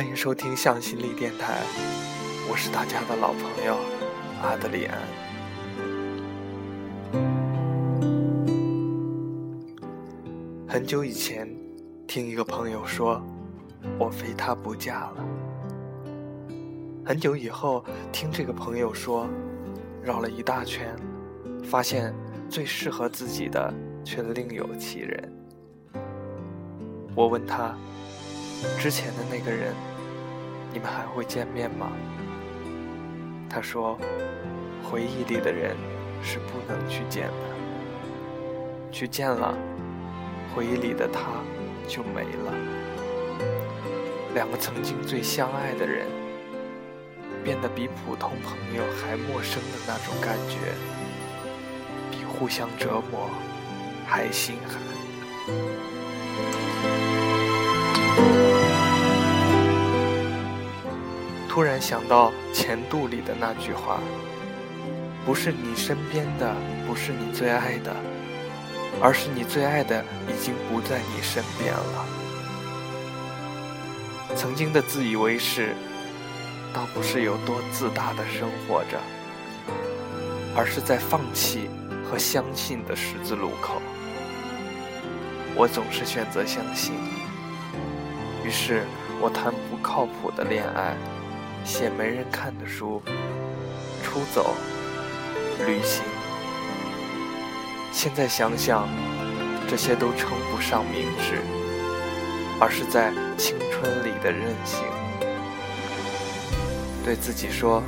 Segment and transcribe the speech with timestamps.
[0.00, 1.60] 欢迎收听向心力电台，
[2.50, 3.76] 我是大家的老朋友
[4.40, 4.98] 阿德里安。
[10.66, 11.54] 很久以前，
[12.06, 13.22] 听一个朋友说，
[13.98, 15.16] 我非他不嫁了。
[17.04, 19.28] 很久以后，听这个朋友说，
[20.02, 20.96] 绕了一大圈，
[21.62, 22.14] 发现
[22.48, 23.70] 最适合自己的
[24.02, 25.30] 却另有其人。
[27.14, 27.76] 我问他。
[28.78, 29.74] 之前的那个人，
[30.72, 31.90] 你们还会见面吗？
[33.48, 33.98] 他说
[34.88, 35.76] ：“回忆里的人
[36.22, 37.32] 是不能去见的，
[38.92, 39.58] 去见了，
[40.54, 41.42] 回忆里的他
[41.88, 42.54] 就没了。
[44.34, 46.06] 两个曾经最相爱的人，
[47.42, 50.56] 变得比普通朋友还陌生的那种感觉，
[52.12, 53.28] 比互相折磨
[54.06, 54.80] 还心寒。”
[61.50, 63.98] 突然想到《前度》里的那句话
[65.26, 66.54] ：“不是你身边的，
[66.86, 67.92] 不是你最爱的，
[69.02, 72.06] 而是你最爱的已经不在你身边了。”
[74.38, 75.74] 曾经的自以为是，
[76.72, 78.96] 倒不是有多自大的生活着，
[80.54, 81.68] 而是在放弃
[82.08, 83.82] 和相信的十字路口。
[85.56, 86.94] 我总是选择相信，
[88.44, 88.84] 于是
[89.20, 90.94] 我谈不靠谱的恋爱。
[91.64, 93.02] 写没人看的书，
[94.02, 94.54] 出走，
[95.66, 96.02] 旅行。
[97.92, 98.88] 现在想想，
[99.68, 101.40] 这些都称不上明智，
[102.60, 104.80] 而是在青春里的任性。
[107.04, 107.82] 对自己说，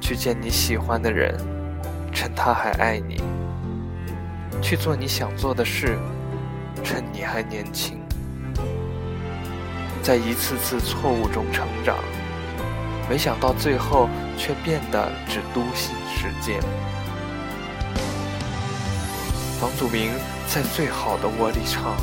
[0.00, 1.34] 去见你喜欢的人，
[2.12, 3.16] 趁他还爱你；
[4.60, 5.98] 去做你想做的事，
[6.84, 8.00] 趁你还年轻。
[10.02, 11.96] 在一次次错误中成长。
[13.08, 16.60] 没想到最后却变得只笃信世界。
[19.58, 20.12] 房祖名
[20.46, 21.96] 在最好的窝里唱：“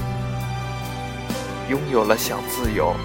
[1.69, 2.95] 拥有了想自由，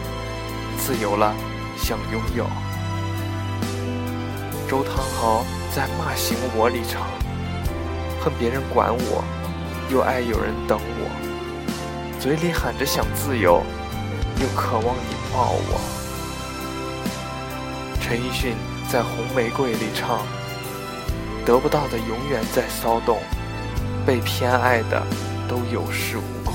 [0.78, 1.34] 自由了
[1.77, 2.47] 想拥有。”
[4.66, 5.44] 周汤豪
[5.75, 7.03] 在骂醒我里唱
[8.25, 9.22] ：“恨别人管我，
[9.93, 13.62] 又爱有人等我，嘴里喊着想自由，
[14.41, 15.81] 又渴望你抱我。”
[18.10, 18.56] 陈奕迅
[18.91, 20.26] 在《红玫瑰》里唱
[21.47, 23.21] ：“得不到的永远在骚动，
[24.04, 25.00] 被偏爱的
[25.48, 26.53] 都有恃无恐。”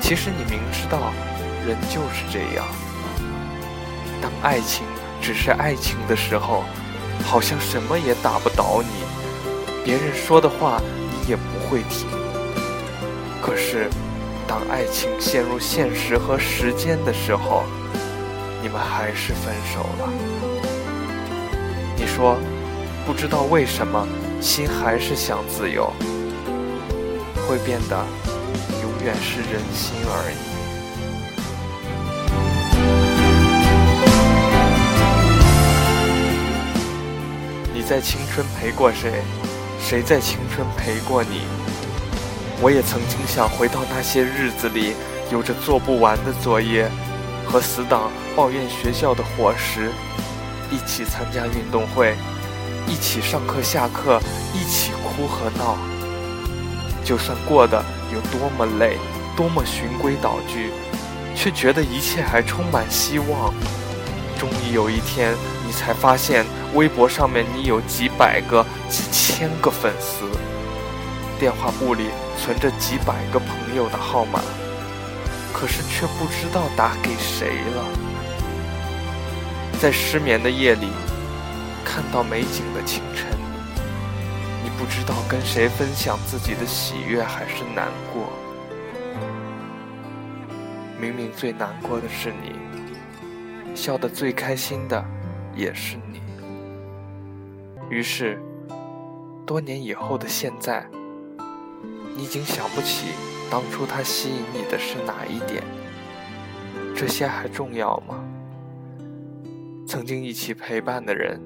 [0.00, 1.12] 其实你明知道，
[1.66, 2.64] 人就是这样。
[4.22, 4.86] 当爱情
[5.20, 6.64] 只是爱情的时候，
[7.22, 8.88] 好像什么也打不倒你，
[9.84, 12.08] 别人说的话你也不会听。
[13.42, 13.90] 可是，
[14.48, 17.64] 当爱情陷入现实和时间的时候，
[18.64, 20.08] 你们还是分手了。
[21.98, 22.38] 你说，
[23.06, 24.08] 不知道为什么，
[24.40, 25.92] 心还是想自由，
[27.46, 28.06] 会变得
[28.82, 30.36] 永远是人心而已。
[37.74, 39.22] 你在青春陪过谁？
[39.78, 41.42] 谁在青春陪过你？
[42.62, 44.94] 我也曾经想回到那些日子里，
[45.30, 46.90] 有着做不完的作业。
[47.46, 49.90] 和死党抱怨学校的伙食，
[50.70, 52.16] 一起参加运动会，
[52.88, 54.20] 一起上课下课，
[54.52, 55.76] 一起哭和闹。
[57.04, 58.98] 就算过得有多么累，
[59.36, 60.70] 多么循规蹈矩，
[61.36, 63.52] 却觉得一切还充满希望。
[64.38, 65.34] 终于有一天，
[65.66, 66.44] 你才发现
[66.74, 70.24] 微博上面你有几百个、几千个粉丝，
[71.38, 72.06] 电话簿里
[72.42, 74.40] 存着几百个朋友的号码。
[75.54, 77.86] 可是却不知道打给谁了。
[79.80, 80.88] 在失眠的夜里，
[81.84, 83.30] 看到美景的清晨，
[84.64, 88.28] 你不知道跟谁分享自己的喜悦还是难过。
[91.00, 92.56] 明明最难过的是你，
[93.76, 95.04] 笑得最开心的
[95.54, 96.20] 也是你。
[97.90, 98.40] 于是，
[99.46, 100.84] 多年以后的现在，
[102.16, 103.08] 你已经想不起。
[103.54, 105.62] 当初他吸引你的是哪一点？
[106.92, 108.18] 这些还重要吗？
[109.86, 111.40] 曾经一起陪伴的人，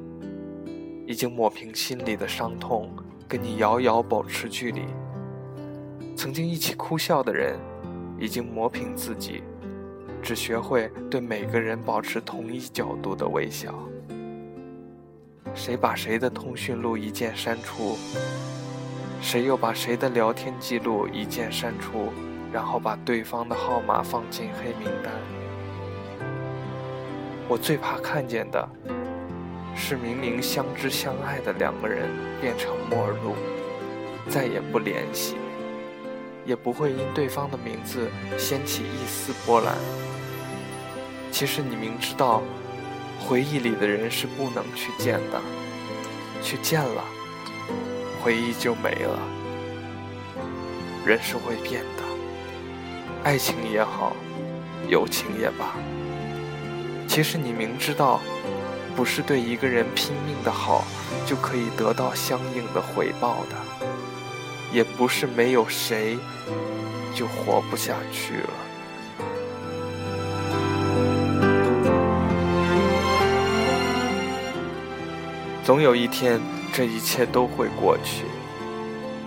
[1.06, 2.90] 已经抹平心里的伤痛，
[3.28, 4.84] 跟你遥遥保持距离；
[6.16, 7.58] 曾经一起哭笑的人，
[8.18, 9.42] 已经磨平自己，
[10.22, 13.74] 只学会对每个人保持同一角度的微笑。
[15.54, 17.98] 谁把谁的通讯录一键删除？
[19.20, 22.12] 谁又把谁的聊天记录一键删除，
[22.52, 25.12] 然后把对方的号码放进黑名单？
[27.48, 28.68] 我最怕看见的
[29.74, 32.08] 是明明相知相爱的两个人
[32.40, 33.34] 变成陌路，
[34.28, 35.36] 再也不联系，
[36.46, 39.74] 也不会因对方的名字掀起一丝波澜。
[41.30, 42.42] 其实你明知道，
[43.20, 45.40] 回忆里的人是不能去见的，
[46.42, 47.04] 去见了，
[48.22, 49.18] 回忆就没了。
[51.06, 52.02] 人是会变的，
[53.24, 54.12] 爱情也好，
[54.88, 55.74] 友情也罢。
[57.06, 58.20] 其实你明知道，
[58.94, 60.84] 不是对一个人拼命的好
[61.24, 63.56] 就可以得到相应的回报的，
[64.72, 66.18] 也不是没有谁
[67.14, 68.50] 就活不下去了。
[75.64, 76.40] 总有一天，
[76.78, 78.24] 这一切都会过去。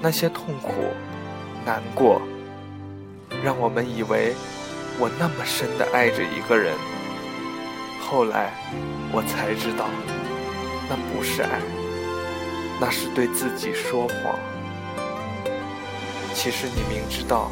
[0.02, 0.72] 那些痛苦、
[1.66, 2.22] 难过，
[3.44, 4.34] 让我们以为
[4.98, 6.74] 我那么深的爱着一个人。
[8.00, 8.54] 后来，
[9.12, 9.90] 我才知道，
[10.90, 11.60] 那不是爱，
[12.80, 14.40] 那是对自己说谎。
[16.34, 17.52] 其实你明知道，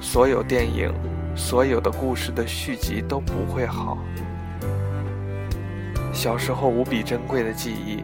[0.00, 0.90] 所有电影、
[1.36, 3.98] 所有的故事的续集都不会好。
[6.14, 8.02] 小时候无比珍贵的记忆，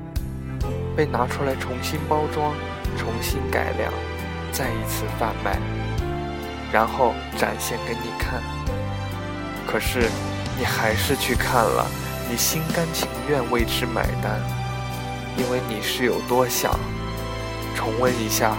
[1.01, 2.53] 被拿出来重新包装、
[2.99, 3.91] 重新改良，
[4.53, 5.59] 再一次贩卖，
[6.71, 8.43] 然后展现给你看。
[9.67, 10.11] 可是。
[10.59, 11.87] 你还是去看了，
[12.31, 14.39] 你心甘情愿为之买单，
[15.39, 16.79] 因为你是有多想
[17.75, 18.55] 重温一下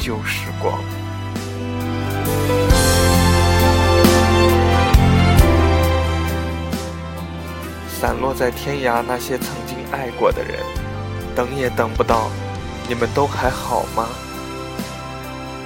[0.00, 0.78] 旧时光。
[8.00, 10.60] 散落在天涯那些曾经爱过的人，
[11.30, 12.30] 等也等不到，
[12.88, 14.06] 你们都还好吗？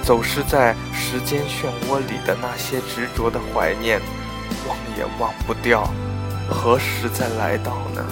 [0.03, 3.99] 走失在时间漩涡里的那些执着的怀念。
[4.67, 5.89] 忘也忘不掉，
[6.47, 8.05] 何时再来到呢？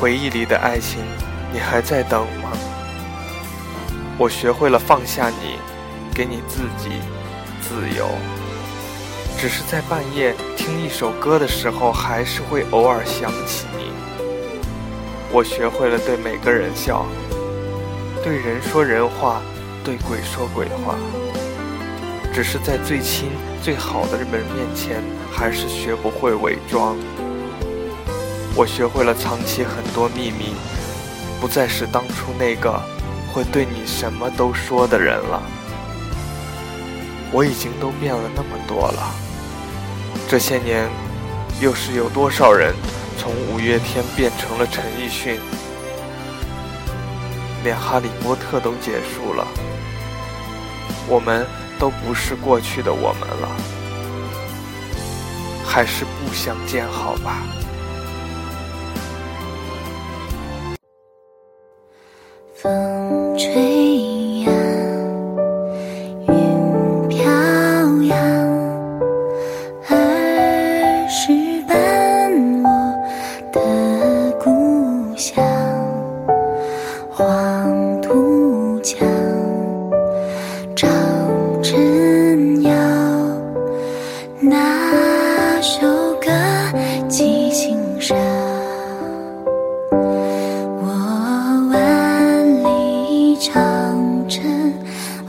[0.00, 1.00] 回忆里的爱情，
[1.52, 2.50] 你还在等吗？
[4.18, 5.58] 我学会了放下你，
[6.12, 6.90] 给你自己
[7.60, 8.08] 自由。
[9.38, 13.66] 只是在半夜听一首歌的时候，还是会偶尔想起。
[15.34, 17.06] 我学会了对每个人笑，
[18.22, 19.40] 对人说人话，
[19.82, 20.94] 对鬼说鬼话。
[22.34, 23.30] 只是在最亲
[23.62, 26.98] 最好的人面前，还是学不会伪装。
[28.54, 30.54] 我学会了藏起很多秘密，
[31.40, 32.78] 不再是当初那个
[33.32, 35.42] 会对你什么都说的人了。
[37.32, 39.14] 我已经都变了那么多了。
[40.28, 40.86] 这些年，
[41.58, 42.74] 又是有多少人
[43.18, 45.40] 从五月天变成了陈奕迅？
[47.64, 49.46] 连哈利波特都结束了，
[51.08, 51.46] 我们。
[51.78, 53.48] 都不是过去的我们了，
[55.66, 57.42] 还是不相见好吧。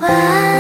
[0.03, 0.52] 晚安。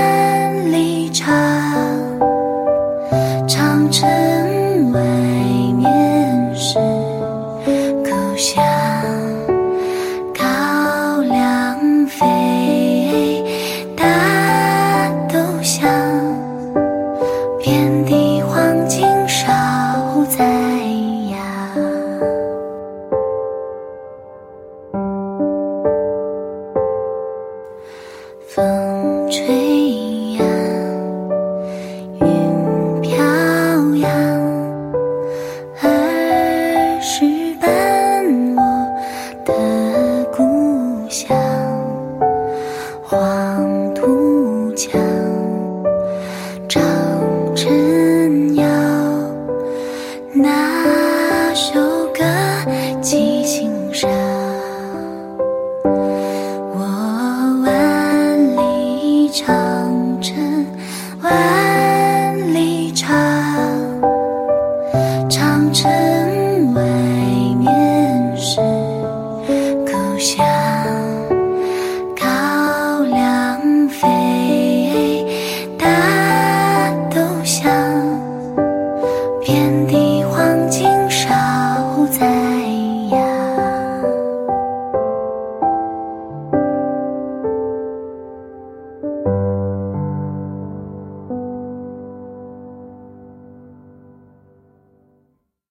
[59.33, 59.72] 唱。